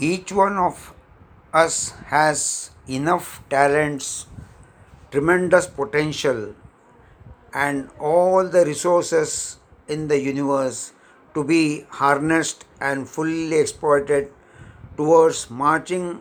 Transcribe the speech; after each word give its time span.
each 0.00 0.32
one 0.32 0.56
of 0.56 0.92
us 1.52 1.90
has 2.06 2.70
enough 2.88 3.42
talents, 3.48 4.26
tremendous 5.10 5.66
potential, 5.66 6.54
and 7.52 7.88
all 8.00 8.48
the 8.48 8.64
resources 8.64 9.58
in 9.86 10.08
the 10.08 10.20
universe 10.20 10.92
to 11.34 11.44
be 11.44 11.86
harnessed 11.90 12.64
and 12.80 13.08
fully 13.08 13.56
exploited 13.56 14.32
towards 14.96 15.50
marching 15.50 16.20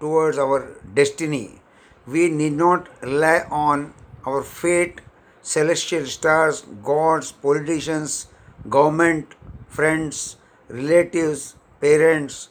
towards 0.00 0.38
our 0.38 0.76
destiny. 0.94 1.60
We 2.06 2.28
need 2.28 2.52
not 2.52 2.88
rely 3.02 3.46
on 3.50 3.94
our 4.24 4.42
fate, 4.42 5.00
celestial 5.42 6.06
stars, 6.06 6.62
gods, 6.82 7.32
politicians, 7.32 8.26
government, 8.68 9.34
friends, 9.68 10.36
relatives, 10.68 11.56
parents, 11.80 12.48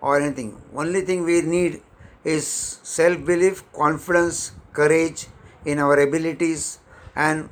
or 0.00 0.20
anything. 0.20 0.60
Only 0.74 1.02
thing 1.02 1.24
we 1.24 1.40
need 1.42 1.82
is 2.24 2.46
self 2.82 3.24
belief, 3.24 3.62
confidence, 3.72 4.52
courage 4.72 5.26
in 5.64 5.78
our 5.78 5.98
abilities, 5.98 6.78
and 7.14 7.48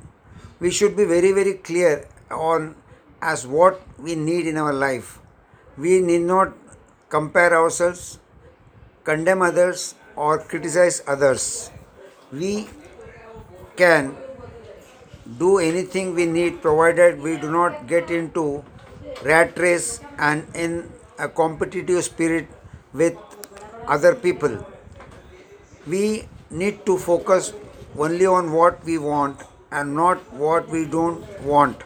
we 0.59 0.71
should 0.71 0.95
be 0.95 1.05
very, 1.05 1.31
very 1.31 1.53
clear 1.55 2.07
on 2.31 2.75
as 3.21 3.45
what 3.47 3.81
we 3.97 4.15
need 4.15 4.47
in 4.47 4.57
our 4.57 4.73
life. 4.73 5.19
We 5.77 5.99
need 6.01 6.21
not 6.21 6.53
compare 7.09 7.53
ourselves 7.55 8.19
condemn 9.07 9.41
others 9.41 9.95
or 10.17 10.37
criticize 10.39 11.01
others. 11.07 11.71
We 12.31 12.67
can 13.77 14.15
do 15.43 15.59
anything 15.59 16.13
we 16.15 16.25
need 16.25 16.61
provided 16.61 17.21
we 17.27 17.37
do 17.37 17.51
not 17.51 17.87
get 17.87 18.11
into 18.17 18.63
rat 19.23 19.57
race 19.65 19.99
and 20.17 20.45
in 20.55 20.75
a 21.19 21.27
competitive 21.27 22.03
spirit 22.03 22.47
with 22.93 23.15
other 23.87 24.15
people. 24.15 24.65
We 25.85 26.27
need 26.49 26.85
to 26.85 26.97
focus 26.97 27.53
only 27.97 28.25
on 28.25 28.51
what 28.51 28.83
we 28.85 28.97
want 28.97 29.41
and 29.71 29.95
not 29.95 30.17
what 30.33 30.69
we 30.69 30.85
don't 30.85 31.41
want. 31.41 31.81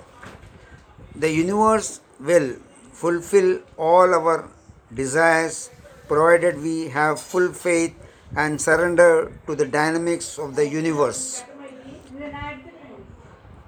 The 1.15 1.31
universe 1.31 1.99
will 2.19 2.55
fulfill 2.93 3.59
all 3.77 4.13
our 4.13 4.49
desires 4.93 5.69
provided 6.07 6.61
we 6.61 6.89
have 6.89 7.19
full 7.19 7.53
faith 7.53 7.93
and 8.35 8.59
surrender 8.61 9.31
to 9.47 9.55
the 9.55 9.65
dynamics 9.65 10.37
of 10.37 10.55
the 10.55 10.67
universe. 10.67 11.43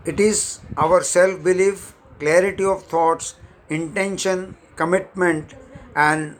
It 0.05 0.19
is 0.19 0.59
our 0.77 1.01
self 1.03 1.41
belief, 1.43 1.93
clarity 2.19 2.65
of 2.65 2.83
thoughts, 2.83 3.35
intention, 3.69 4.57
commitment, 4.75 5.53
and 5.95 6.37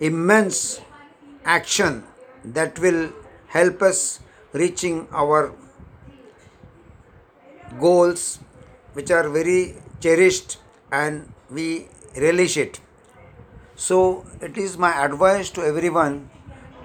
immense 0.00 0.80
action 1.44 2.04
that 2.44 2.78
will 2.78 3.12
help 3.48 3.82
us 3.82 4.20
reaching 4.52 5.06
our 5.12 5.52
goals 7.80 8.38
which 8.92 9.10
are 9.10 9.28
very 9.28 9.74
cherished 10.00 10.58
and 10.90 11.32
we 11.50 11.88
relish 12.16 12.56
it. 12.56 12.80
So, 13.74 14.26
it 14.40 14.56
is 14.56 14.78
my 14.78 15.04
advice 15.04 15.50
to 15.50 15.62
everyone 15.62 16.30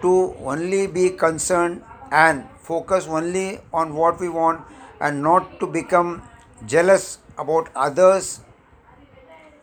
to 0.02 0.36
only 0.44 0.88
be 0.88 1.12
concerned 1.12 1.84
and 2.12 2.44
focus 2.62 3.08
only 3.08 3.60
on 3.74 3.96
what 3.96 4.20
we 4.20 4.28
want 4.28 4.66
and 5.00 5.22
not 5.24 5.60
to 5.60 5.68
become 5.68 6.22
jealous 6.66 7.20
about 7.38 7.70
others' 7.76 8.42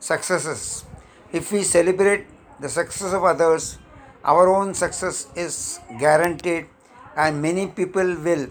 successes. 0.01 0.85
If 1.31 1.53
we 1.53 1.63
celebrate 1.63 2.27
the 2.59 2.69
success 2.69 3.13
of 3.13 3.23
others, 3.23 3.79
our 4.25 4.49
own 4.49 4.73
success 4.75 5.29
is 5.37 5.79
guaranteed, 5.99 6.67
and 7.17 7.43
many 7.43 7.67
people 7.67 8.17
will 8.17 8.49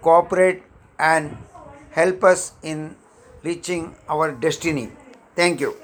cooperate 0.00 0.62
and 0.98 1.36
help 1.90 2.22
us 2.22 2.52
in 2.62 2.94
reaching 3.42 3.96
our 4.08 4.30
destiny. 4.32 4.90
Thank 5.34 5.60
you. 5.60 5.76